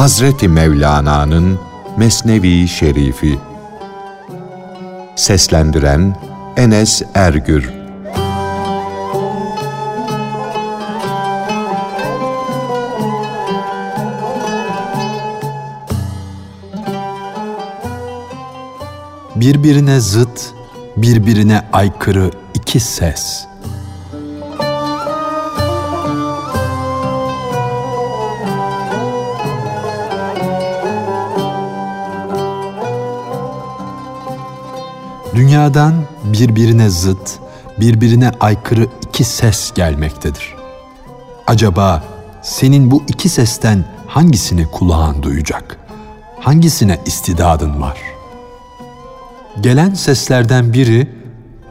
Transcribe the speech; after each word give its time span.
Hazreti 0.00 0.48
Mevlana'nın 0.48 1.58
Mesnevi 1.96 2.68
Şerifi 2.68 3.38
Seslendiren 5.16 6.16
Enes 6.56 7.02
Ergür 7.14 7.70
Birbirine 19.34 20.00
zıt, 20.00 20.54
birbirine 20.96 21.68
aykırı 21.72 22.30
iki 22.54 22.80
ses. 22.80 23.49
Dünyadan 35.40 35.94
birbirine 36.24 36.90
zıt, 36.90 37.38
birbirine 37.78 38.30
aykırı 38.40 38.86
iki 39.02 39.24
ses 39.24 39.72
gelmektedir. 39.74 40.54
Acaba 41.46 42.02
senin 42.42 42.90
bu 42.90 43.02
iki 43.08 43.28
sesten 43.28 43.84
hangisini 44.06 44.66
kulağın 44.66 45.22
duyacak? 45.22 45.76
Hangisine 46.40 46.98
istidadın 47.06 47.80
var? 47.80 47.98
Gelen 49.60 49.94
seslerden 49.94 50.72
biri 50.72 51.10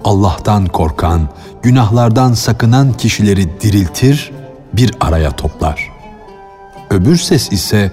Allah'tan 0.04 0.66
korkan, 0.66 1.30
günahlardan 1.64 2.34
sakınan 2.34 2.94
kişileri 2.94 3.62
diriltir, 3.62 4.32
bir 4.74 4.92
araya 5.00 5.32
toplar. 5.32 5.90
Öbür 6.90 7.18
ses 7.18 7.52
ise 7.52 7.92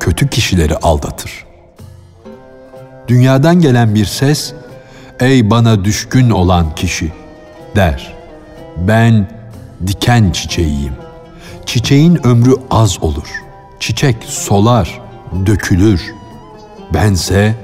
kötü 0.00 0.28
kişileri 0.28 0.76
aldatır. 0.76 1.46
Dünyadan 3.08 3.60
gelen 3.60 3.94
bir 3.94 4.04
ses, 4.04 4.54
ey 5.20 5.50
bana 5.50 5.84
düşkün 5.84 6.30
olan 6.30 6.74
kişi 6.74 7.12
der. 7.76 8.14
Ben 8.76 9.28
diken 9.86 10.30
çiçeğiyim. 10.30 10.94
Çiçeğin 11.66 12.26
ömrü 12.26 12.54
az 12.70 13.02
olur. 13.02 13.28
Çiçek 13.80 14.16
solar, 14.24 15.00
dökülür. 15.46 16.14
Bense 16.94 17.54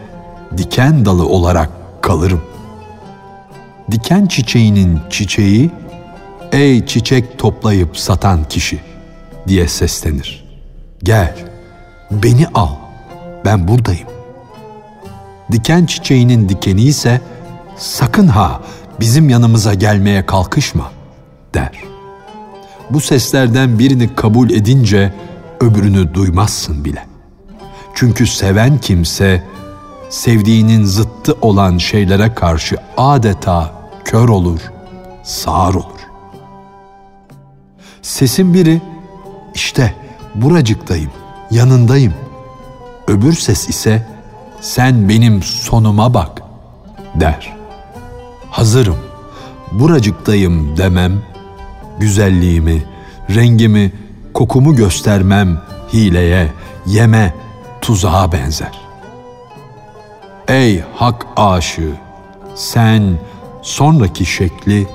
diken 0.56 1.04
dalı 1.04 1.26
olarak 1.26 1.70
kalırım. 2.02 2.42
Diken 3.90 4.26
çiçeğinin 4.26 5.00
çiçeği, 5.10 5.70
ey 6.52 6.86
çiçek 6.86 7.38
toplayıp 7.38 7.98
satan 7.98 8.44
kişi 8.44 8.80
diye 9.48 9.68
seslenir. 9.68 10.44
Gel, 11.02 11.34
beni 12.10 12.46
al, 12.54 12.74
ben 13.44 13.68
buradayım. 13.68 14.08
Diken 15.52 15.86
çiçeğinin 15.86 16.48
dikeni 16.48 16.82
ise 16.82 17.20
sakın 17.80 18.28
ha 18.28 18.60
bizim 19.00 19.28
yanımıza 19.28 19.74
gelmeye 19.74 20.26
kalkışma 20.26 20.90
der. 21.54 21.82
Bu 22.90 23.00
seslerden 23.00 23.78
birini 23.78 24.14
kabul 24.14 24.50
edince 24.50 25.14
öbürünü 25.60 26.14
duymazsın 26.14 26.84
bile. 26.84 27.06
Çünkü 27.94 28.26
seven 28.26 28.78
kimse 28.78 29.44
sevdiğinin 30.10 30.84
zıttı 30.84 31.36
olan 31.42 31.78
şeylere 31.78 32.34
karşı 32.34 32.76
adeta 32.96 33.72
kör 34.04 34.28
olur, 34.28 34.60
sağır 35.22 35.74
olur. 35.74 36.00
Sesin 38.02 38.54
biri 38.54 38.80
işte 39.54 39.94
buracıktayım, 40.34 41.10
yanındayım. 41.50 42.14
Öbür 43.08 43.32
ses 43.32 43.68
ise 43.68 44.06
sen 44.60 45.08
benim 45.08 45.42
sonuma 45.42 46.14
bak 46.14 46.42
der. 47.14 47.59
Hazırım, 48.50 48.96
buracıktayım 49.72 50.76
demem, 50.76 51.12
güzelliğimi, 51.98 52.82
rengimi, 53.34 53.92
kokumu 54.34 54.76
göstermem 54.76 55.62
hileye, 55.92 56.52
yeme, 56.86 57.34
tuzağa 57.80 58.32
benzer. 58.32 58.80
Ey 60.48 60.82
hak 60.94 61.26
aşığı, 61.36 61.92
sen 62.54 63.18
sonraki 63.62 64.26
şekli 64.26 64.86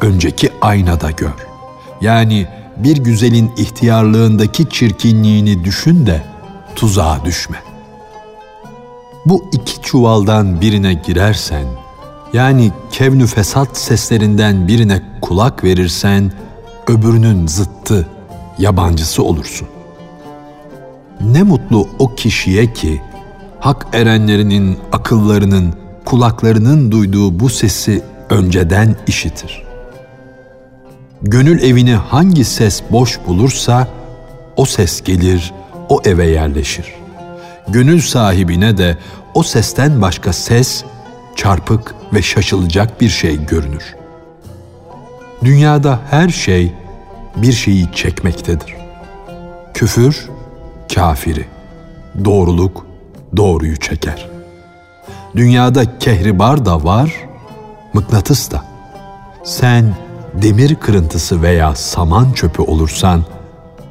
önceki 0.00 0.50
aynada 0.60 1.10
gör. 1.10 1.46
Yani 2.00 2.46
bir 2.76 2.96
güzelin 2.96 3.52
ihtiyarlığındaki 3.56 4.70
çirkinliğini 4.70 5.64
düşün 5.64 6.06
de 6.06 6.22
tuzağa 6.76 7.20
düşme. 7.24 7.62
Bu 9.26 9.44
iki 9.52 9.82
çuvaldan 9.82 10.60
birine 10.60 10.94
girersen, 10.94 11.66
yani 12.36 12.72
kevnü 12.92 13.26
fesat 13.26 13.76
seslerinden 13.76 14.68
birine 14.68 15.02
kulak 15.20 15.64
verirsen, 15.64 16.32
öbürünün 16.88 17.46
zıttı, 17.46 18.06
yabancısı 18.58 19.22
olursun. 19.22 19.68
Ne 21.20 21.42
mutlu 21.42 21.88
o 21.98 22.14
kişiye 22.14 22.72
ki, 22.72 23.02
hak 23.60 23.86
erenlerinin 23.92 24.78
akıllarının, 24.92 25.74
kulaklarının 26.04 26.90
duyduğu 26.90 27.40
bu 27.40 27.48
sesi 27.48 28.02
önceden 28.30 28.96
işitir. 29.06 29.62
Gönül 31.22 31.62
evini 31.62 31.94
hangi 31.94 32.44
ses 32.44 32.82
boş 32.90 33.18
bulursa 33.26 33.88
o 34.56 34.64
ses 34.64 35.02
gelir, 35.02 35.52
o 35.88 36.00
eve 36.04 36.26
yerleşir. 36.26 36.86
Gönül 37.68 38.00
sahibine 38.00 38.78
de 38.78 38.98
o 39.34 39.42
sesten 39.42 40.02
başka 40.02 40.32
ses 40.32 40.84
çarpık 41.36 41.94
ve 42.14 42.22
şaşılacak 42.22 43.00
bir 43.00 43.08
şey 43.08 43.46
görünür. 43.46 43.96
Dünyada 45.44 46.00
her 46.10 46.28
şey 46.28 46.72
bir 47.36 47.52
şeyi 47.52 47.92
çekmektedir. 47.92 48.76
Küfür 49.74 50.28
kafiri, 50.94 51.44
doğruluk 52.24 52.86
doğruyu 53.36 53.76
çeker. 53.76 54.28
Dünyada 55.36 55.98
kehribar 55.98 56.66
da 56.66 56.84
var, 56.84 57.12
mıknatıs 57.92 58.50
da. 58.50 58.64
Sen 59.44 59.94
demir 60.34 60.74
kırıntısı 60.74 61.42
veya 61.42 61.74
saman 61.74 62.32
çöpü 62.32 62.62
olursan 62.62 63.24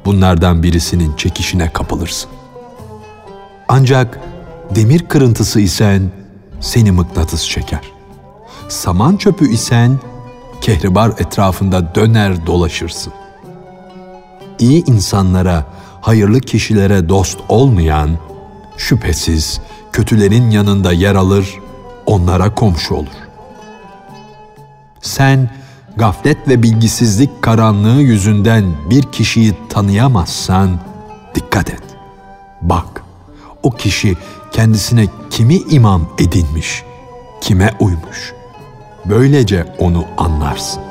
bunlardan 0.04 0.62
birisinin 0.62 1.16
çekişine 1.16 1.72
kapılırsın. 1.72 2.30
Ancak 3.68 4.20
demir 4.74 5.08
kırıntısı 5.08 5.60
isen 5.60 6.10
seni 6.60 6.92
mıknatıs 6.92 7.48
çeker. 7.48 7.92
Saman 8.68 9.16
çöpü 9.16 9.50
isen 9.50 9.98
kehribar 10.60 11.08
etrafında 11.08 11.94
döner 11.94 12.46
dolaşırsın. 12.46 13.12
İyi 14.58 14.84
insanlara, 14.84 15.64
hayırlı 16.00 16.40
kişilere 16.40 17.08
dost 17.08 17.38
olmayan 17.48 18.10
şüphesiz 18.76 19.60
kötülerin 19.92 20.50
yanında 20.50 20.92
yer 20.92 21.14
alır, 21.14 21.58
onlara 22.06 22.54
komşu 22.54 22.94
olur. 22.94 23.26
Sen 25.00 25.50
gaflet 25.96 26.48
ve 26.48 26.62
bilgisizlik 26.62 27.42
karanlığı 27.42 28.00
yüzünden 28.00 28.64
bir 28.90 29.02
kişiyi 29.02 29.54
tanıyamazsan 29.68 30.80
dikkat 31.34 31.70
et. 31.70 31.82
Bak, 32.62 33.02
o 33.62 33.70
kişi 33.70 34.16
kendisine 34.52 35.06
kimi 35.30 35.56
imam 35.56 36.08
edinmiş, 36.18 36.84
kime 37.40 37.74
uymuş. 37.80 38.34
Böylece 39.04 39.74
onu 39.78 40.04
anlarsın. 40.16 40.82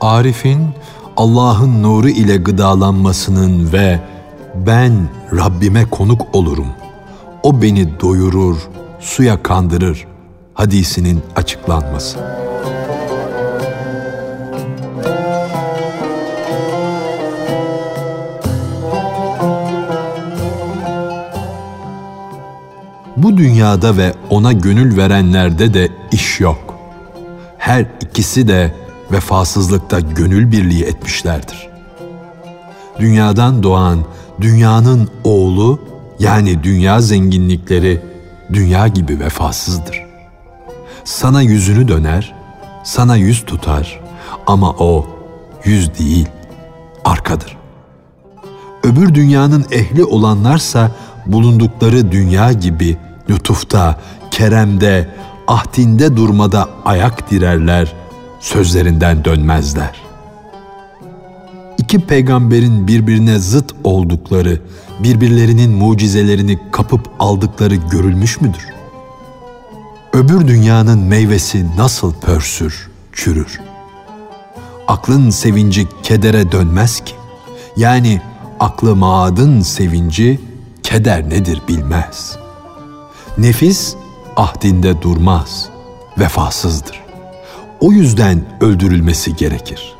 Arif'in 0.00 0.75
Allah'ın 1.16 1.82
nuru 1.82 2.08
ile 2.08 2.36
gıdalanmasının 2.36 3.72
ve 3.72 4.00
ben 4.66 4.92
Rabbime 5.32 5.84
konuk 5.84 6.34
olurum. 6.34 6.66
O 7.42 7.62
beni 7.62 8.00
doyurur, 8.00 8.56
suya 9.00 9.42
kandırır 9.42 10.06
hadisinin 10.54 11.22
açıklanması. 11.36 12.18
Bu 23.16 23.36
dünyada 23.36 23.96
ve 23.96 24.12
ona 24.30 24.52
gönül 24.52 24.96
verenlerde 24.96 25.74
de 25.74 25.88
iş 26.12 26.40
yok. 26.40 26.78
Her 27.58 27.86
ikisi 28.00 28.48
de 28.48 28.85
vefasızlıkta 29.12 30.00
gönül 30.00 30.52
birliği 30.52 30.84
etmişlerdir. 30.84 31.68
Dünyadan 32.98 33.62
doğan 33.62 34.04
dünyanın 34.40 35.08
oğlu 35.24 35.80
yani 36.18 36.62
dünya 36.62 37.00
zenginlikleri 37.00 38.00
dünya 38.52 38.88
gibi 38.88 39.20
vefasızdır. 39.20 40.06
Sana 41.04 41.42
yüzünü 41.42 41.88
döner, 41.88 42.34
sana 42.84 43.16
yüz 43.16 43.44
tutar 43.44 44.00
ama 44.46 44.70
o 44.70 45.06
yüz 45.64 45.98
değil, 45.98 46.28
arkadır. 47.04 47.56
Öbür 48.82 49.14
dünyanın 49.14 49.66
ehli 49.70 50.04
olanlarsa 50.04 50.90
bulundukları 51.26 52.12
dünya 52.12 52.52
gibi 52.52 52.96
lütufta, 53.30 54.00
keremde, 54.30 55.08
ahdinde 55.46 56.16
durmada 56.16 56.68
ayak 56.84 57.30
direrler, 57.30 57.92
sözlerinden 58.46 59.24
dönmezler. 59.24 60.02
İki 61.78 62.00
peygamberin 62.00 62.88
birbirine 62.88 63.38
zıt 63.38 63.74
oldukları, 63.84 64.60
birbirlerinin 65.02 65.70
mucizelerini 65.70 66.58
kapıp 66.72 67.10
aldıkları 67.18 67.74
görülmüş 67.74 68.40
müdür? 68.40 68.66
Öbür 70.12 70.48
dünyanın 70.48 70.98
meyvesi 70.98 71.76
nasıl 71.76 72.14
pörsür, 72.14 72.90
çürür? 73.12 73.60
Aklın 74.88 75.30
sevinci 75.30 75.86
kedere 76.02 76.52
dönmez 76.52 77.00
ki. 77.00 77.14
Yani 77.76 78.20
aklı 78.60 78.96
maadın 78.96 79.60
sevinci 79.60 80.40
keder 80.82 81.30
nedir 81.30 81.62
bilmez. 81.68 82.38
Nefis 83.38 83.94
ahdinde 84.36 85.02
durmaz, 85.02 85.68
vefasızdır. 86.18 87.05
O 87.80 87.92
yüzden 87.92 88.44
öldürülmesi 88.60 89.36
gerekir. 89.36 89.94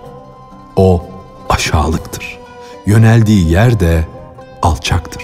O 0.77 1.05
aşağılıktır. 1.49 2.39
Yöneldiği 2.87 3.51
yer 3.51 3.81
de 3.81 4.07
alçaktır. 4.63 5.23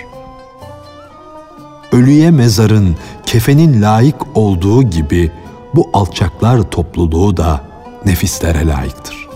Ölüye 1.93 2.31
mezarın, 2.31 2.96
kefenin 3.26 3.82
layık 3.82 4.37
olduğu 4.37 4.82
gibi 4.82 5.32
bu 5.75 5.90
alçaklar 5.93 6.62
topluluğu 6.62 7.37
da 7.37 7.60
nefislere 8.04 8.66
layıktır. 8.66 9.28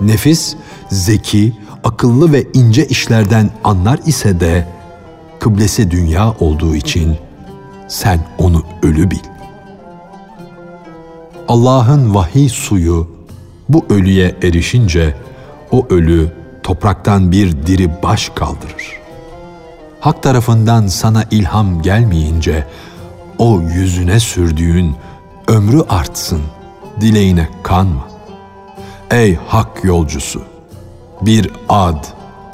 Nefis, 0.00 0.56
zeki, 0.88 1.52
akıllı 1.84 2.32
ve 2.32 2.46
ince 2.54 2.86
işlerden 2.86 3.50
anlar 3.64 4.00
ise 4.06 4.40
de 4.40 4.68
kıblesi 5.40 5.90
dünya 5.90 6.34
olduğu 6.40 6.74
için 6.74 7.16
sen 7.88 8.20
onu 8.38 8.62
ölü 8.82 9.10
bil. 9.10 9.37
Allah'ın 11.48 12.14
vahiy 12.14 12.48
suyu 12.48 13.08
bu 13.68 13.86
ölüye 13.90 14.34
erişince 14.42 15.14
o 15.70 15.86
ölü 15.90 16.32
topraktan 16.62 17.32
bir 17.32 17.66
diri 17.66 18.02
baş 18.02 18.28
kaldırır. 18.28 18.98
Hak 20.00 20.22
tarafından 20.22 20.86
sana 20.86 21.24
ilham 21.30 21.82
gelmeyince 21.82 22.66
o 23.38 23.60
yüzüne 23.60 24.20
sürdüğün 24.20 24.94
ömrü 25.48 25.80
artsın, 25.88 26.42
dileğine 27.00 27.48
kanma. 27.62 28.08
Ey 29.10 29.38
hak 29.46 29.84
yolcusu, 29.84 30.42
bir 31.22 31.50
ad, 31.68 32.04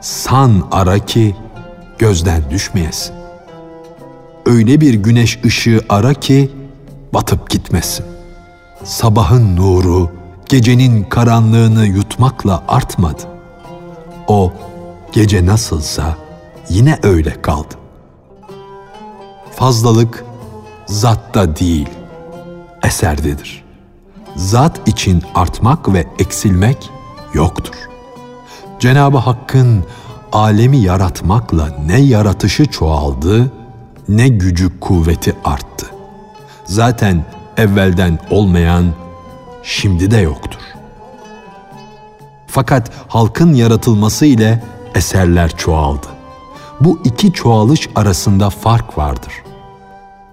san 0.00 0.68
ara 0.72 0.98
ki 0.98 1.36
gözden 1.98 2.50
düşmeyesin. 2.50 3.14
Öyle 4.46 4.80
bir 4.80 4.94
güneş 4.94 5.38
ışığı 5.44 5.80
ara 5.88 6.14
ki 6.14 6.50
batıp 7.14 7.50
gitmesin. 7.50 8.13
Sabahın 8.84 9.56
nuru 9.56 10.10
gecenin 10.48 11.04
karanlığını 11.04 11.86
yutmakla 11.86 12.62
artmadı. 12.68 13.22
O 14.28 14.52
gece 15.12 15.46
nasılsa 15.46 16.16
yine 16.68 16.98
öyle 17.02 17.42
kaldı. 17.42 17.74
Fazlalık 19.52 20.24
zatta 20.86 21.56
değil, 21.56 21.88
eserdedir. 22.82 23.64
Zat 24.36 24.88
için 24.88 25.22
artmak 25.34 25.92
ve 25.92 26.06
eksilmek 26.18 26.90
yoktur. 27.34 27.74
Cenab-ı 28.80 29.18
Hakk'ın 29.18 29.84
alemi 30.32 30.76
yaratmakla 30.76 31.68
ne 31.86 32.00
yaratışı 32.00 32.66
çoğaldı, 32.66 33.52
ne 34.08 34.28
gücü 34.28 34.80
kuvveti 34.80 35.36
arttı. 35.44 35.86
Zaten 36.64 37.24
evvelden 37.56 38.18
olmayan 38.30 38.84
şimdi 39.62 40.10
de 40.10 40.18
yoktur. 40.18 40.60
Fakat 42.46 42.90
halkın 43.08 43.54
yaratılması 43.54 44.26
ile 44.26 44.64
eserler 44.94 45.56
çoğaldı. 45.56 46.06
Bu 46.80 46.98
iki 47.04 47.32
çoğalış 47.32 47.88
arasında 47.94 48.50
fark 48.50 48.98
vardır. 48.98 49.32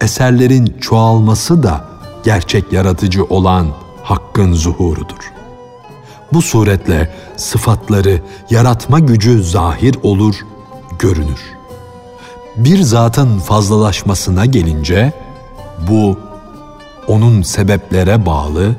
Eserlerin 0.01 0.77
çoğalması 0.81 1.63
da 1.63 1.85
gerçek 2.23 2.73
yaratıcı 2.73 3.23
olan 3.25 3.67
Hakk'ın 4.03 4.53
zuhurudur. 4.53 5.31
Bu 6.33 6.41
suretle 6.41 7.15
sıfatları, 7.37 8.21
yaratma 8.49 8.99
gücü 8.99 9.43
zahir 9.43 9.95
olur, 10.03 10.35
görünür. 10.99 11.41
Bir 12.57 12.81
zatın 12.81 13.39
fazlalaşmasına 13.39 14.45
gelince 14.45 15.13
bu 15.89 16.17
onun 17.07 17.41
sebeplere 17.41 18.25
bağlı 18.25 18.75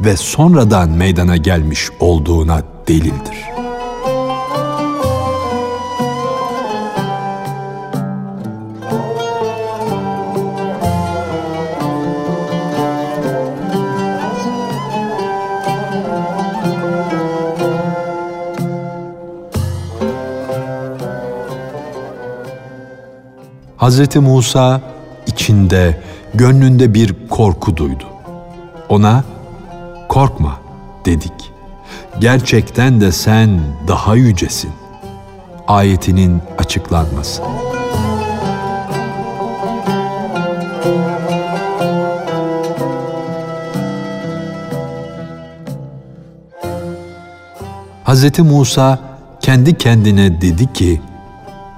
ve 0.00 0.16
sonradan 0.16 0.90
meydana 0.90 1.36
gelmiş 1.36 1.88
olduğuna 2.00 2.62
delildir. 2.88 3.56
Hz. 23.78 24.16
Musa 24.16 24.80
içinde, 25.26 26.00
gönlünde 26.38 26.94
bir 26.94 27.14
korku 27.30 27.76
duydu. 27.76 28.04
Ona 28.88 29.24
korkma 30.08 30.60
dedik. 31.04 31.52
Gerçekten 32.18 33.00
de 33.00 33.12
sen 33.12 33.60
daha 33.88 34.14
yücesin. 34.14 34.70
Ayetinin 35.68 36.42
açıklanması. 36.58 37.42
Hz. 48.04 48.38
Musa 48.38 48.98
kendi 49.40 49.78
kendine 49.78 50.40
dedi 50.40 50.72
ki, 50.72 51.00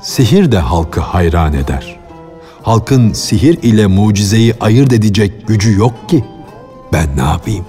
sihir 0.01 0.53
de 0.53 0.59
halkı 0.59 1.01
hayran 1.01 1.55
eder. 1.55 1.98
Halkın 2.69 3.13
sihir 3.13 3.63
ile 3.63 3.87
mucizeyi 3.87 4.55
ayırt 4.61 4.93
edecek 4.93 5.47
gücü 5.47 5.79
yok 5.79 6.09
ki. 6.09 6.25
Ben 6.93 7.17
ne 7.17 7.21
yapayım? 7.21 7.65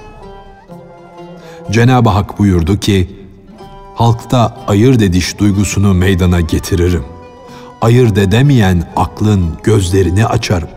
Cenab-ı 1.72 2.10
Hak 2.10 2.40
buyurdu 2.40 2.80
ki, 2.80 3.10
halkta 3.96 4.58
ayırt 4.68 5.02
ediş 5.02 5.40
duygusunu 5.40 5.94
meydana 5.94 6.42
getiririm. 6.42 7.04
Ayırt 7.82 8.18
edemeyen 8.18 8.84
aklın 8.96 9.58
gözlerini 9.64 10.26
açarım. 10.26 10.70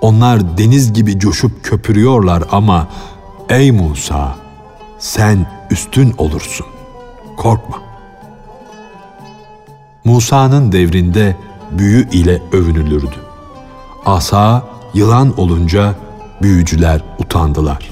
Onlar 0.00 0.58
deniz 0.58 0.92
gibi 0.92 1.18
coşup 1.18 1.64
köpürüyorlar 1.64 2.42
ama 2.50 2.88
ey 3.48 3.72
Musa 3.72 4.36
sen 4.98 5.46
üstün 5.70 6.14
olursun. 6.18 6.66
Korkma. 7.36 7.76
Musa'nın 10.04 10.72
devrinde 10.72 11.36
büyü 11.78 12.10
ile 12.10 12.42
övünülürdü. 12.52 13.16
Asa 14.06 14.62
yılan 14.94 15.40
olunca 15.40 15.94
büyücüler 16.42 17.00
utandılar. 17.18 17.90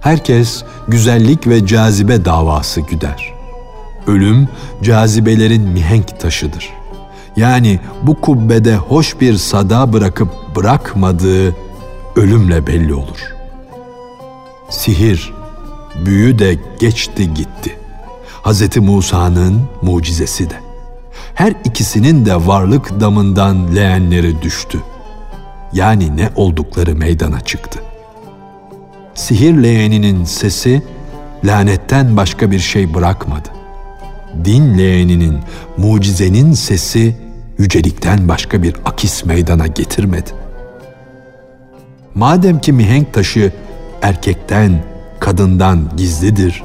Herkes 0.00 0.64
güzellik 0.88 1.46
ve 1.46 1.66
cazibe 1.66 2.24
davası 2.24 2.80
güder. 2.80 3.34
Ölüm 4.06 4.48
cazibelerin 4.82 5.62
mihenk 5.62 6.20
taşıdır. 6.20 6.70
Yani 7.36 7.80
bu 8.02 8.20
kubbede 8.20 8.76
hoş 8.76 9.20
bir 9.20 9.36
sada 9.36 9.92
bırakıp 9.92 10.28
bırakmadığı 10.56 11.56
ölümle 12.16 12.66
belli 12.66 12.94
olur. 12.94 13.34
Sihir, 14.70 15.32
büyü 16.06 16.38
de 16.38 16.58
geçti 16.80 17.34
gitti. 17.34 17.78
Hz. 18.44 18.76
Musa'nın 18.76 19.62
mucizesi 19.82 20.50
de 20.50 20.54
her 21.34 21.54
ikisinin 21.64 22.26
de 22.26 22.46
varlık 22.46 23.00
damından 23.00 23.76
leğenleri 23.76 24.42
düştü. 24.42 24.80
Yani 25.72 26.16
ne 26.16 26.30
oldukları 26.36 26.94
meydana 26.94 27.40
çıktı. 27.40 27.78
Sihir 29.14 29.62
leğeninin 29.62 30.24
sesi 30.24 30.82
lanetten 31.44 32.16
başka 32.16 32.50
bir 32.50 32.58
şey 32.58 32.94
bırakmadı. 32.94 33.48
Din 34.44 34.78
leğeninin, 34.78 35.38
mucizenin 35.76 36.52
sesi 36.52 37.16
yücelikten 37.58 38.28
başka 38.28 38.62
bir 38.62 38.76
akis 38.84 39.24
meydana 39.24 39.66
getirmedi. 39.66 40.30
Madem 42.14 42.60
ki 42.60 42.72
mihenk 42.72 43.12
taşı 43.12 43.52
erkekten, 44.02 44.84
kadından 45.20 45.90
gizlidir. 45.96 46.62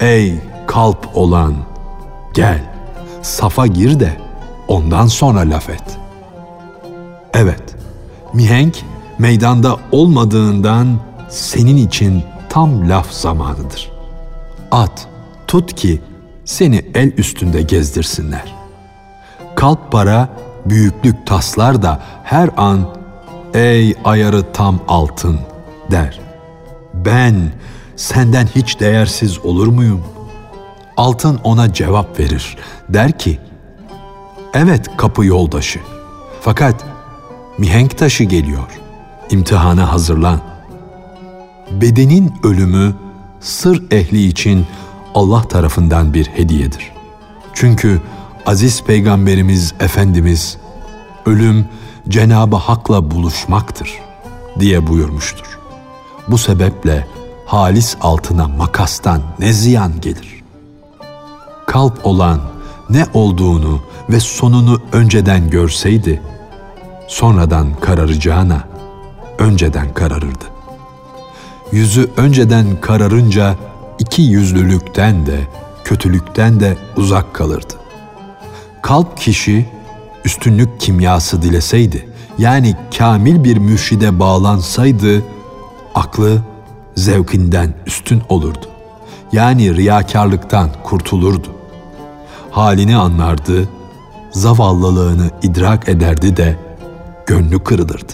Ey 0.00 0.34
kalp 0.66 1.08
olan, 1.14 1.54
gel, 2.34 2.71
safa 3.22 3.66
gir 3.66 4.00
de 4.00 4.16
ondan 4.68 5.06
sonra 5.06 5.40
laf 5.40 5.70
et. 5.70 5.98
Evet, 7.34 7.62
mihenk 8.32 8.84
meydanda 9.18 9.76
olmadığından 9.92 10.98
senin 11.28 11.76
için 11.76 12.22
tam 12.48 12.88
laf 12.88 13.10
zamanıdır. 13.12 13.92
At, 14.70 15.08
tut 15.46 15.74
ki 15.74 16.02
seni 16.44 16.84
el 16.94 17.12
üstünde 17.16 17.62
gezdirsinler. 17.62 18.54
Kalp 19.54 19.92
para, 19.92 20.28
büyüklük 20.66 21.26
taslar 21.26 21.82
da 21.82 22.00
her 22.24 22.50
an 22.56 22.88
''Ey 23.54 23.94
ayarı 24.04 24.52
tam 24.52 24.80
altın'' 24.88 25.40
der. 25.90 26.20
Ben 26.94 27.52
senden 27.96 28.46
hiç 28.46 28.80
değersiz 28.80 29.38
olur 29.38 29.66
muyum? 29.66 30.00
Altın 30.96 31.40
ona 31.44 31.72
cevap 31.72 32.18
verir. 32.18 32.56
Der 32.88 33.18
ki, 33.18 33.38
evet 34.54 34.96
kapı 34.96 35.24
yoldaşı. 35.24 35.80
Fakat 36.40 36.84
mihenk 37.58 37.98
taşı 37.98 38.24
geliyor. 38.24 38.80
İmtihana 39.30 39.92
hazırlan. 39.92 40.40
Bedenin 41.70 42.34
ölümü 42.42 42.94
sır 43.40 43.82
ehli 43.90 44.26
için 44.26 44.66
Allah 45.14 45.42
tarafından 45.42 46.14
bir 46.14 46.26
hediyedir. 46.26 46.92
Çünkü 47.54 48.00
aziz 48.46 48.82
peygamberimiz 48.84 49.74
Efendimiz 49.80 50.58
ölüm 51.26 51.68
Cenabı 52.08 52.56
Hak'la 52.56 53.10
buluşmaktır 53.10 53.98
diye 54.60 54.86
buyurmuştur. 54.86 55.58
Bu 56.28 56.38
sebeple 56.38 57.06
halis 57.46 57.96
altına 58.00 58.48
makastan 58.48 59.22
ne 59.38 59.52
ziyan 59.52 60.00
gelir? 60.00 60.31
Kalp 61.72 62.06
olan 62.06 62.40
ne 62.90 63.06
olduğunu 63.14 63.80
ve 64.10 64.20
sonunu 64.20 64.80
önceden 64.92 65.50
görseydi, 65.50 66.22
sonradan 67.08 67.74
kararacağına 67.80 68.68
önceden 69.38 69.94
kararırdı. 69.94 70.44
Yüzü 71.72 72.10
önceden 72.16 72.80
kararınca 72.80 73.56
iki 73.98 74.22
yüzlülükten 74.22 75.26
de 75.26 75.40
kötülükten 75.84 76.60
de 76.60 76.76
uzak 76.96 77.34
kalırdı. 77.34 77.74
Kalp 78.82 79.16
kişi 79.16 79.68
üstünlük 80.24 80.80
kimyası 80.80 81.42
dileseydi, 81.42 82.08
yani 82.38 82.76
kamil 82.98 83.44
bir 83.44 83.56
mürşide 83.56 84.18
bağlansaydı, 84.18 85.22
aklı 85.94 86.42
zevkinden 86.94 87.74
üstün 87.86 88.22
olurdu. 88.28 88.66
Yani 89.32 89.76
riyakarlıktan 89.76 90.70
kurtulurdu. 90.84 91.61
Halini 92.52 92.96
anlardı, 92.96 93.68
zavallılığını 94.30 95.30
idrak 95.42 95.88
ederdi 95.88 96.36
de 96.36 96.56
gönlü 97.26 97.64
kırılırdı. 97.64 98.12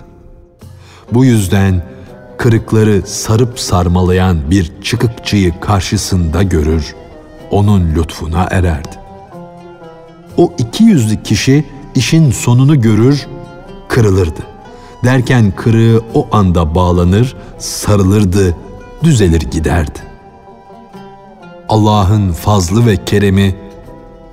Bu 1.12 1.24
yüzden 1.24 1.82
kırıkları 2.36 3.02
sarıp 3.06 3.60
sarmalayan 3.60 4.50
bir 4.50 4.72
çıkıkçıyı 4.82 5.60
karşısında 5.60 6.42
görür, 6.42 6.94
onun 7.50 7.94
lütfuna 7.94 8.48
ererdi. 8.50 8.96
O 10.36 10.52
iki 10.58 10.84
yüzlü 10.84 11.22
kişi 11.22 11.64
işin 11.94 12.30
sonunu 12.30 12.80
görür, 12.80 13.26
kırılırdı. 13.88 14.42
Derken 15.04 15.52
kırığı 15.56 16.02
o 16.14 16.28
anda 16.32 16.74
bağlanır, 16.74 17.36
sarılırdı, 17.58 18.56
düzelir 19.04 19.40
giderdi. 19.40 19.98
Allah'ın 21.68 22.32
fazlı 22.32 22.86
ve 22.86 23.04
keremi 23.04 23.67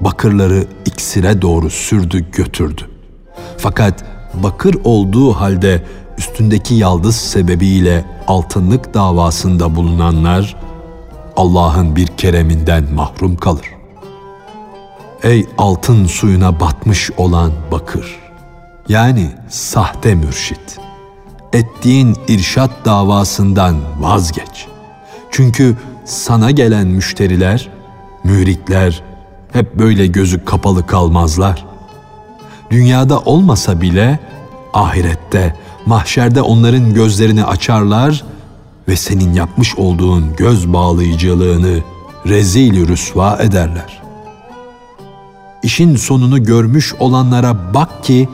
bakırları 0.06 0.64
iksire 0.86 1.42
doğru 1.42 1.70
sürdü 1.70 2.32
götürdü. 2.32 2.82
Fakat 3.58 4.06
bakır 4.34 4.78
olduğu 4.84 5.34
halde 5.34 5.84
üstündeki 6.18 6.76
yaldız 6.76 7.16
sebebiyle 7.16 8.06
altınlık 8.28 8.94
davasında 8.94 9.76
bulunanlar 9.76 10.56
Allah'ın 11.36 11.96
bir 11.96 12.08
kereminden 12.08 12.94
mahrum 12.94 13.38
kalır. 13.38 13.66
Ey 15.24 15.46
altın 15.58 16.06
suyuna 16.06 16.60
batmış 16.60 17.12
olan 17.18 17.52
bakır! 17.72 18.20
Yani 18.90 19.30
sahte 19.50 20.16
mürşit! 20.16 20.80
Ettiğin 21.54 22.16
irşat 22.28 22.72
davasından 22.86 23.76
vazgeç. 24.00 24.68
Çünkü 25.32 25.78
sana 26.06 26.52
gelen 26.52 26.88
müşteriler, 26.88 27.70
müritler 28.24 29.04
hep 29.56 29.76
böyle 29.76 30.08
gözü 30.08 30.46
kapalı 30.46 30.88
kalmazlar. 30.88 31.66
Dünyada 32.72 33.20
olmasa 33.20 33.82
bile 33.82 34.20
ahirette, 34.74 35.56
mahşerde 35.86 36.42
onların 36.42 36.94
gözlerini 36.94 37.46
açarlar 37.46 38.24
ve 38.88 38.96
senin 38.96 39.34
yapmış 39.34 39.76
olduğun 39.76 40.36
göz 40.38 40.74
bağlayıcılığını 40.74 41.80
rezil 42.26 42.88
rüsva 42.88 43.38
ederler 43.42 44.06
işin 45.66 45.96
sonunu 45.96 46.44
görmüş 46.44 46.94
olanlara 47.00 47.74
bak 47.74 48.04
ki 48.04 48.30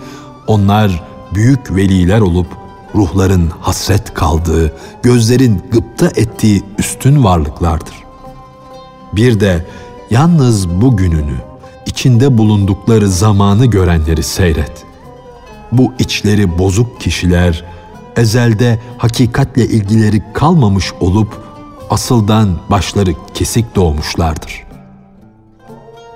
onlar 0.47 1.03
büyük 1.33 1.75
veliler 1.75 2.19
olup 2.19 2.47
ruhların 2.95 3.51
hasret 3.61 4.13
kaldığı, 4.13 4.73
gözlerin 5.03 5.61
gıpta 5.71 6.07
ettiği 6.07 6.63
üstün 6.77 7.23
varlıklardır. 7.23 7.93
Bir 9.13 9.39
de 9.39 9.65
yalnız 10.11 10.69
bu 10.69 10.97
gününü, 10.97 11.37
içinde 11.85 12.37
bulundukları 12.37 13.09
zamanı 13.09 13.65
görenleri 13.65 14.23
seyret. 14.23 14.83
Bu 15.71 15.93
içleri 15.99 16.59
bozuk 16.59 17.01
kişiler, 17.01 17.65
ezelde 18.15 18.79
hakikatle 18.97 19.65
ilgileri 19.65 20.23
kalmamış 20.33 20.93
olup, 20.99 21.41
asıldan 21.89 22.57
başları 22.69 23.11
kesik 23.33 23.75
doğmuşlardır.'' 23.75 24.71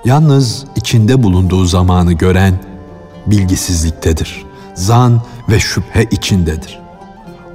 Yalnız 0.06 0.64
içinde 0.76 1.22
bulunduğu 1.22 1.64
zamanı 1.64 2.12
gören 2.12 2.60
bilgisizliktedir. 3.26 4.44
Zan 4.74 5.22
ve 5.48 5.60
şüphe 5.60 6.04
içindedir. 6.10 6.80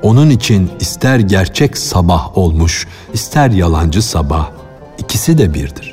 Onun 0.04 0.30
için 0.30 0.72
ister 0.80 1.20
gerçek 1.20 1.78
sabah 1.78 2.38
olmuş, 2.38 2.88
ister 3.14 3.50
yalancı 3.50 4.02
sabah, 4.02 4.50
ikisi 4.98 5.38
de 5.38 5.54
birdir. 5.54 5.91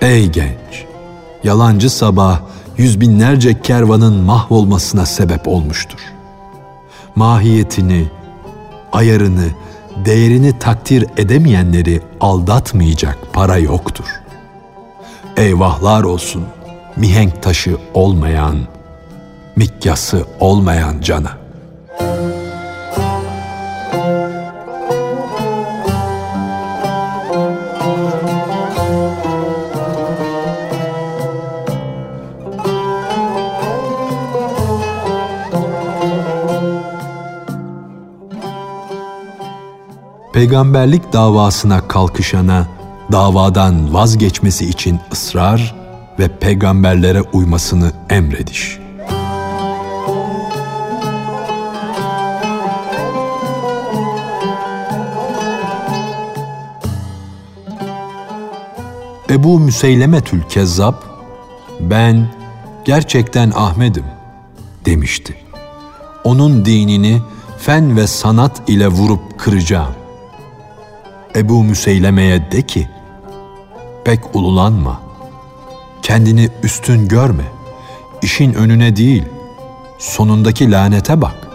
Ey 0.00 0.26
genç! 0.26 0.86
Yalancı 1.44 1.90
sabah 1.90 2.40
yüz 2.76 3.00
binlerce 3.00 3.62
kervanın 3.62 4.14
mahvolmasına 4.14 5.06
sebep 5.06 5.48
olmuştur. 5.48 5.98
Mahiyetini, 7.16 8.08
ayarını, 8.92 9.48
değerini 10.04 10.58
takdir 10.58 11.06
edemeyenleri 11.16 12.02
aldatmayacak 12.20 13.18
para 13.32 13.58
yoktur. 13.58 14.04
Eyvahlar 15.36 16.04
olsun 16.04 16.44
mihenk 16.96 17.42
taşı 17.42 17.76
olmayan, 17.94 18.58
mikyası 19.56 20.26
olmayan 20.40 21.00
cana. 21.00 21.39
Peygamberlik 40.50 41.12
davasına 41.12 41.88
kalkışana 41.88 42.66
davadan 43.12 43.94
vazgeçmesi 43.94 44.66
için 44.66 45.00
ısrar 45.12 45.74
ve 46.18 46.28
peygamberlere 46.28 47.22
uymasını 47.22 47.92
emrediş. 48.08 48.78
Ebu 59.30 59.60
Müseylemetül 59.60 60.42
Kezzab, 60.48 60.94
ben 61.80 62.28
gerçekten 62.84 63.52
Ahmet'im 63.56 64.04
demişti. 64.84 65.36
Onun 66.24 66.64
dinini 66.64 67.22
fen 67.58 67.96
ve 67.96 68.06
sanat 68.06 68.62
ile 68.68 68.88
vurup 68.88 69.38
kıracağım. 69.38 69.99
Ebu 71.36 71.64
Müseyleme'ye 71.64 72.50
de 72.52 72.62
ki, 72.62 72.88
pek 74.04 74.36
ululanma, 74.36 75.00
kendini 76.02 76.48
üstün 76.62 77.08
görme, 77.08 77.44
işin 78.22 78.54
önüne 78.54 78.96
değil, 78.96 79.24
sonundaki 79.98 80.70
lanete 80.70 81.22
bak. 81.22 81.48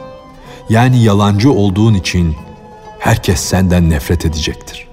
Yani 0.70 1.04
yalancı 1.04 1.52
olduğun 1.52 1.94
için 1.94 2.36
herkes 3.00 3.40
senden 3.40 3.90
nefret 3.90 4.26
edecektir. 4.26 4.88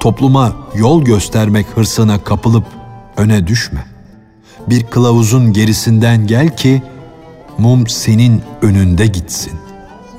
Topluma 0.00 0.52
yol 0.74 1.04
göstermek 1.04 1.66
hırsına 1.74 2.24
kapılıp 2.24 2.64
öne 3.16 3.46
düşme. 3.46 3.86
Bir 4.66 4.82
kılavuzun 4.86 5.52
gerisinden 5.52 6.26
gel 6.26 6.56
ki 6.56 6.82
mum 7.58 7.86
senin 7.86 8.42
önünde 8.62 9.06
gitsin, 9.06 9.52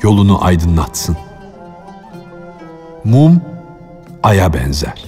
yolunu 0.03 0.45
aydınlatsın. 0.45 1.17
Mum 3.05 3.41
aya 4.23 4.53
benzer. 4.53 5.03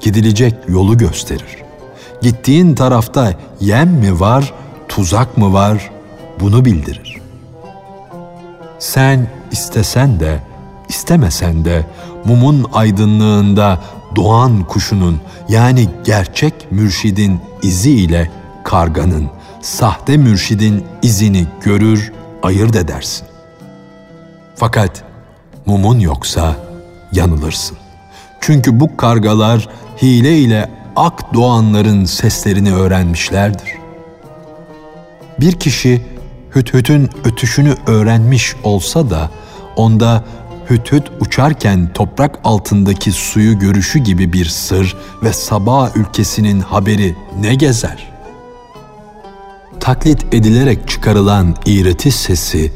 Gidilecek 0.00 0.54
yolu 0.68 0.98
gösterir. 0.98 1.56
Gittiğin 2.22 2.74
tarafta 2.74 3.32
yem 3.60 3.88
mi 3.90 4.20
var, 4.20 4.54
tuzak 4.88 5.38
mı 5.38 5.52
var 5.52 5.90
bunu 6.40 6.64
bildirir. 6.64 7.20
Sen 8.78 9.26
istesen 9.50 10.20
de, 10.20 10.42
istemesen 10.88 11.64
de 11.64 11.86
mumun 12.24 12.66
aydınlığında 12.72 13.80
doğan 14.16 14.64
kuşunun 14.64 15.20
yani 15.48 15.88
gerçek 16.04 16.54
mürşidin 16.70 17.40
izi 17.62 17.92
ile 17.92 18.30
karganın, 18.64 19.30
sahte 19.60 20.16
mürşidin 20.16 20.84
izini 21.02 21.46
görür, 21.60 22.12
ayırt 22.42 22.76
edersin. 22.76 23.26
Fakat 24.56 25.02
mumun 25.66 25.98
yoksa 25.98 26.56
yanılırsın. 27.12 27.76
Çünkü 28.40 28.80
bu 28.80 28.96
kargalar 28.96 29.68
hile 30.02 30.38
ile 30.38 30.70
ak 30.96 31.34
doğanların 31.34 32.04
seslerini 32.04 32.74
öğrenmişlerdir. 32.74 33.72
Bir 35.40 35.52
kişi 35.52 36.02
hüthütün 36.54 37.10
ötüşünü 37.24 37.74
öğrenmiş 37.86 38.54
olsa 38.64 39.10
da 39.10 39.30
onda 39.76 40.24
hüthüt 40.70 41.10
uçarken 41.20 41.92
toprak 41.92 42.38
altındaki 42.44 43.12
suyu 43.12 43.58
görüşü 43.58 43.98
gibi 43.98 44.32
bir 44.32 44.44
sır 44.44 44.96
ve 45.22 45.32
sabah 45.32 45.96
ülkesinin 45.96 46.60
haberi 46.60 47.16
ne 47.40 47.54
gezer? 47.54 48.12
Taklit 49.80 50.34
edilerek 50.34 50.88
çıkarılan 50.88 51.56
iğreti 51.66 52.12
sesi 52.12 52.72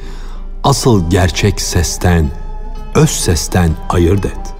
asıl 0.64 1.10
gerçek 1.10 1.60
sesten, 1.60 2.30
öz 2.96 3.10
sesten 3.10 3.70
ayırt 3.88 4.24
et. 4.24 4.54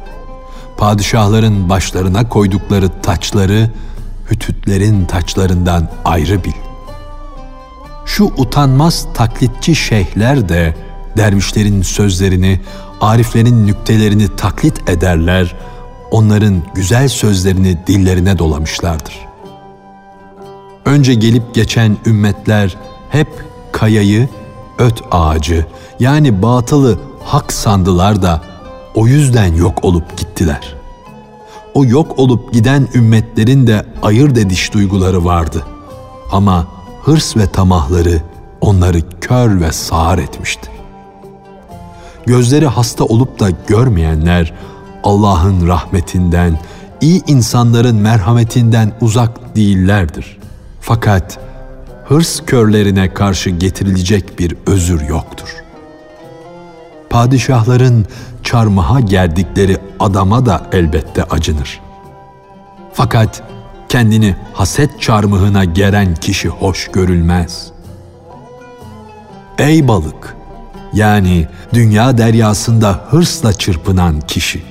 Padişahların 0.77 1.69
başlarına 1.69 2.29
koydukları 2.29 3.01
taçları 3.03 3.71
hütütlerin 4.31 5.05
taçlarından 5.05 5.91
ayrı 6.05 6.45
bil. 6.45 6.53
Şu 8.07 8.25
utanmaz 8.25 9.07
taklitçi 9.15 9.75
şeyhler 9.75 10.49
de 10.49 10.77
dervişlerin 11.17 11.83
sözlerini, 11.83 12.61
ariflerin 13.01 13.67
nüktelerini 13.67 14.37
taklit 14.37 14.89
ederler, 14.89 15.57
onların 16.11 16.63
güzel 16.75 17.09
sözlerini 17.09 17.87
dillerine 17.87 18.39
dolamışlardır. 18.39 19.27
Önce 20.85 21.15
gelip 21.15 21.55
geçen 21.55 21.97
ümmetler 22.07 22.77
hep 23.11 23.29
kayayı, 23.73 24.29
öt 24.79 25.03
ağacı 25.11 25.67
yani 26.01 26.43
batılı 26.43 26.99
hak 27.27 27.53
sandılar 27.53 28.23
da 28.23 28.41
o 28.95 29.07
yüzden 29.07 29.55
yok 29.55 29.85
olup 29.85 30.17
gittiler. 30.17 30.75
O 31.75 31.85
yok 31.85 32.19
olup 32.19 32.53
giden 32.53 32.89
ümmetlerin 32.95 33.67
de 33.67 33.87
ayırt 34.03 34.39
ediş 34.39 34.75
duyguları 34.75 35.25
vardı. 35.25 35.63
Ama 36.33 36.67
hırs 37.03 37.37
ve 37.37 37.47
tamahları 37.47 38.23
onları 38.61 39.01
kör 39.21 39.61
ve 39.61 39.73
sağır 39.73 40.19
etmişti. 40.19 40.71
Gözleri 42.27 42.67
hasta 42.67 43.05
olup 43.05 43.41
da 43.41 43.51
görmeyenler 43.67 44.53
Allah'ın 45.05 45.67
rahmetinden, 45.67 46.59
iyi 47.01 47.23
insanların 47.27 47.97
merhametinden 47.97 48.93
uzak 49.01 49.57
değillerdir. 49.57 50.39
Fakat 50.81 51.39
hırs 52.05 52.41
körlerine 52.47 53.15
karşı 53.15 53.51
getirilecek 53.51 54.39
bir 54.39 54.57
özür 54.67 55.01
yoktur. 55.09 55.66
Padişahların 57.17 58.07
çarmıha 58.43 59.01
gerdikleri 59.01 59.79
adama 60.01 60.47
da 60.47 60.67
elbette 60.73 61.25
acınır. 61.25 61.81
Fakat 62.93 63.43
kendini 63.89 64.37
haset 64.53 65.01
çarmıhına 65.01 65.65
geren 65.65 66.15
kişi 66.15 66.49
hoş 66.49 66.89
görülmez. 66.89 67.71
Ey 69.59 69.89
balık! 69.89 70.37
Yani 70.93 71.47
dünya 71.75 72.19
deryasında 72.19 73.05
hırsla 73.11 73.53
çırpınan 73.53 74.21
kişi. 74.21 74.63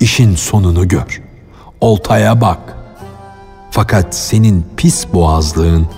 işin 0.00 0.34
sonunu 0.34 0.88
gör. 0.88 1.22
Oltaya 1.80 2.40
bak. 2.40 2.76
Fakat 3.70 4.14
senin 4.14 4.66
pis 4.76 5.06
boğazlığın 5.12 5.88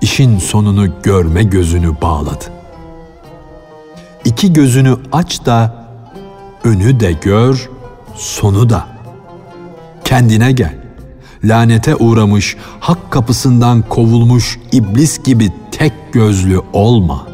işin 0.00 0.38
sonunu 0.38 1.02
görme 1.02 1.42
gözünü 1.42 2.00
bağladı. 2.02 2.53
İki 4.24 4.52
gözünü 4.52 4.96
aç 5.12 5.46
da 5.46 5.86
önü 6.64 7.00
de 7.00 7.12
gör, 7.12 7.70
sonu 8.14 8.70
da. 8.70 8.86
Kendine 10.04 10.52
gel. 10.52 10.84
Lanete 11.44 11.96
uğramış, 11.96 12.56
hak 12.80 13.10
kapısından 13.10 13.82
kovulmuş 13.88 14.58
iblis 14.72 15.22
gibi 15.22 15.52
tek 15.70 15.92
gözlü 16.12 16.60
olma. 16.72 17.26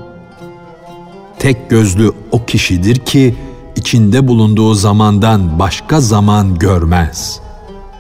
Tek 1.39 1.71
gözlü 1.71 2.13
o 2.33 2.45
kişidir 2.45 2.97
ki 2.97 3.35
içinde 3.77 4.29
bulunduğu 4.29 4.75
zamandan 4.75 5.59
başka 5.59 6.01
zaman 6.01 6.59
görmez. 6.59 7.41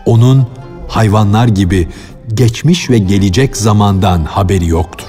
Onun 0.06 0.46
hayvanlar 0.88 1.48
gibi 1.48 1.88
geçmiş 2.34 2.90
ve 2.90 2.98
gelecek 2.98 3.56
zamandan 3.56 4.24
haberi 4.24 4.66
yoktur. 4.66 5.08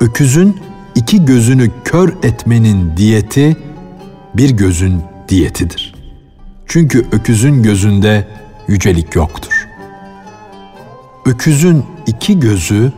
Öküzün 0.00 0.69
iki 0.94 1.24
gözünü 1.24 1.70
kör 1.84 2.14
etmenin 2.22 2.96
diyeti 2.96 3.56
bir 4.34 4.50
gözün 4.50 5.02
diyetidir. 5.28 5.94
Çünkü 6.66 7.06
öküzün 7.12 7.62
gözünde 7.62 8.28
yücelik 8.68 9.14
yoktur. 9.14 9.68
Öküzün 11.26 11.84
iki 12.06 12.40
gözü 12.40 12.92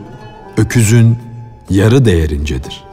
öküzün 0.57 1.17
yarı 1.69 2.05
değerincedir. 2.05 2.83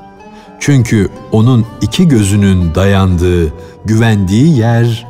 Çünkü 0.60 1.08
onun 1.32 1.66
iki 1.80 2.08
gözünün 2.08 2.74
dayandığı, 2.74 3.52
güvendiği 3.84 4.58
yer 4.58 5.06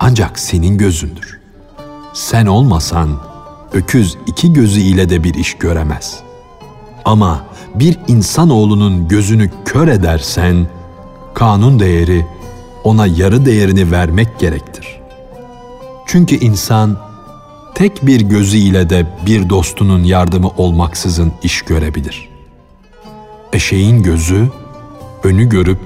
ancak 0.00 0.38
senin 0.38 0.78
gözündür. 0.78 1.40
Sen 2.12 2.46
olmasan 2.46 3.18
öküz 3.72 4.16
iki 4.26 4.52
gözü 4.52 4.80
ile 4.80 5.10
de 5.10 5.24
bir 5.24 5.34
iş 5.34 5.54
göremez. 5.54 6.20
Ama 7.04 7.44
bir 7.74 7.98
insanoğlunun 8.08 9.08
gözünü 9.08 9.50
kör 9.64 9.88
edersen 9.88 10.66
kanun 11.34 11.80
değeri 11.80 12.26
ona 12.84 13.06
yarı 13.06 13.46
değerini 13.46 13.90
vermek 13.90 14.38
gerektir. 14.38 15.00
Çünkü 16.06 16.36
insan 16.36 16.98
tek 17.74 18.06
bir 18.06 18.20
gözüyle 18.20 18.90
de 18.90 19.06
bir 19.26 19.50
dostunun 19.50 20.04
yardımı 20.04 20.48
olmaksızın 20.48 21.32
iş 21.42 21.62
görebilir. 21.62 22.28
Eşeğin 23.52 24.02
gözü 24.02 24.48
önü 25.24 25.48
görüp 25.48 25.78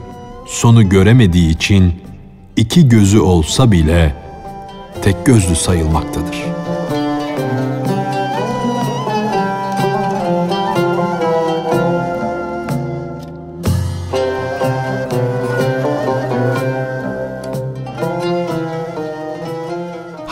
sonu 0.47 0.89
göremediği 0.89 1.51
için 1.51 1.95
iki 2.57 2.89
gözü 2.89 3.21
olsa 3.21 3.73
bile 3.73 4.15
tek 5.03 5.27
gözlü 5.27 5.57
sayılmaktadır.'' 5.57 7.06